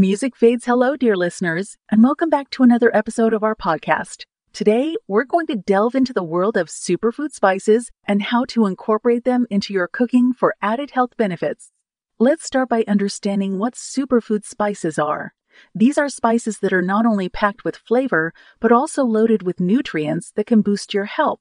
[0.00, 4.24] Music fades hello, dear listeners, and welcome back to another episode of our podcast.
[4.50, 9.24] Today, we're going to delve into the world of superfood spices and how to incorporate
[9.24, 11.70] them into your cooking for added health benefits.
[12.18, 15.34] Let's start by understanding what superfood spices are.
[15.74, 20.32] These are spices that are not only packed with flavor, but also loaded with nutrients
[20.34, 21.40] that can boost your health.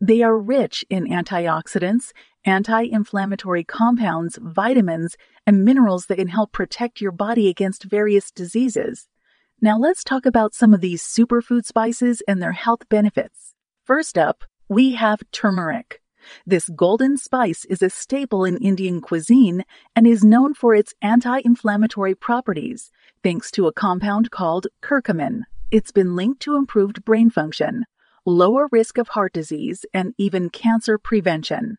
[0.00, 2.12] They are rich in antioxidants,
[2.46, 9.08] anti inflammatory compounds, vitamins, and minerals that can help protect your body against various diseases.
[9.60, 13.54] Now, let's talk about some of these superfood spices and their health benefits.
[13.84, 16.00] First up, we have turmeric.
[16.46, 21.42] This golden spice is a staple in Indian cuisine and is known for its anti
[21.44, 22.90] inflammatory properties,
[23.22, 25.42] thanks to a compound called curcumin.
[25.70, 27.84] It's been linked to improved brain function,
[28.24, 31.76] lower risk of heart disease, and even cancer prevention.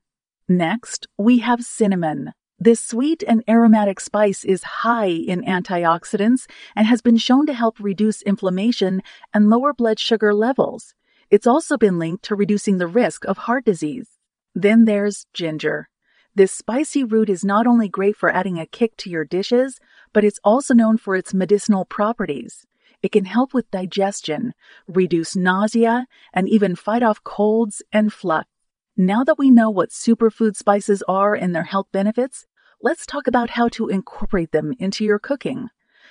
[0.47, 2.33] Next, we have cinnamon.
[2.59, 6.45] This sweet and aromatic spice is high in antioxidants
[6.75, 9.01] and has been shown to help reduce inflammation
[9.33, 10.93] and lower blood sugar levels.
[11.31, 14.09] It's also been linked to reducing the risk of heart disease.
[14.53, 15.89] Then there's ginger.
[16.35, 19.79] This spicy root is not only great for adding a kick to your dishes,
[20.13, 22.65] but it's also known for its medicinal properties.
[23.01, 24.53] It can help with digestion,
[24.87, 28.47] reduce nausea, and even fight off colds and flux.
[28.95, 32.45] Now that we know what superfood spices are and their health benefits,
[32.81, 35.69] let's talk about how to incorporate them into your cooking.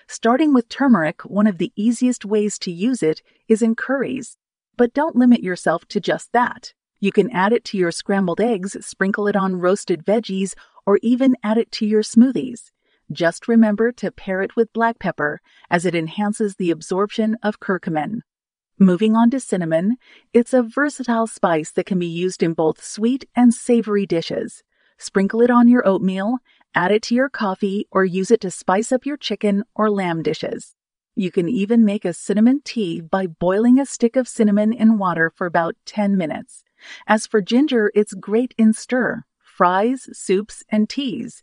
[0.09, 4.37] Starting with turmeric, one of the easiest ways to use it is in curries.
[4.77, 6.73] But don't limit yourself to just that.
[6.99, 11.37] You can add it to your scrambled eggs, sprinkle it on roasted veggies, or even
[11.45, 12.73] add it to your smoothies.
[13.13, 18.21] Just remember to pair it with black pepper, as it enhances the absorption of curcumin.
[18.79, 19.97] Moving on to cinnamon,
[20.33, 24.63] it's a versatile spice that can be used in both sweet and savory dishes.
[24.97, 26.39] Sprinkle it on your oatmeal,
[26.75, 30.23] add it to your coffee, or use it to spice up your chicken or lamb
[30.23, 30.77] dishes.
[31.15, 35.31] You can even make a cinnamon tea by boiling a stick of cinnamon in water
[35.35, 36.63] for about 10 minutes.
[37.07, 41.43] As for ginger, it's great in stir, fries, soups, and teas.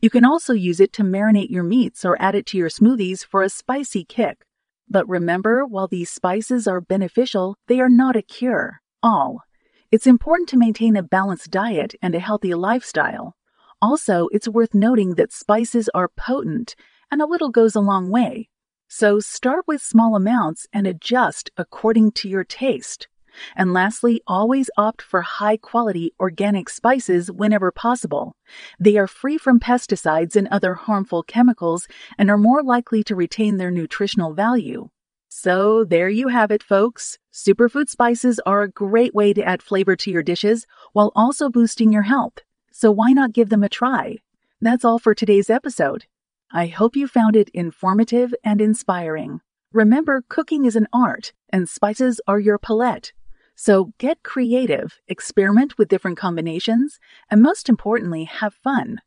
[0.00, 3.24] You can also use it to marinate your meats or add it to your smoothies
[3.24, 4.44] for a spicy kick.
[4.88, 8.80] But remember, while these spices are beneficial, they are not a cure.
[9.02, 9.42] All.
[9.90, 13.36] It's important to maintain a balanced diet and a healthy lifestyle.
[13.80, 16.74] Also, it's worth noting that spices are potent,
[17.10, 18.48] and a little goes a long way.
[18.88, 23.08] So start with small amounts and adjust according to your taste.
[23.54, 28.36] And lastly, always opt for high quality organic spices whenever possible.
[28.78, 31.88] They are free from pesticides and other harmful chemicals
[32.18, 34.88] and are more likely to retain their nutritional value.
[35.28, 37.18] So there you have it, folks.
[37.32, 41.92] Superfood spices are a great way to add flavor to your dishes while also boosting
[41.92, 42.40] your health
[42.76, 44.18] so why not give them a try?
[44.60, 46.04] That's all for today's episode.
[46.52, 49.40] I hope you found it informative and inspiring.
[49.72, 53.14] Remember, cooking is an art, and spices are your palette.
[53.56, 57.00] So get creative, experiment with different combinations,
[57.30, 59.00] and most importantly, have fun.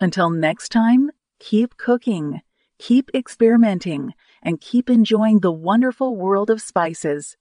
[0.00, 2.40] Until next time, keep cooking,
[2.78, 7.36] keep experimenting, and keep enjoying the wonderful world of spices.